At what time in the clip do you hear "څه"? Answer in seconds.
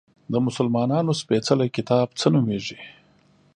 2.19-2.27